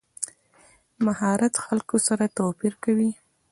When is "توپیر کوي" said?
2.37-3.11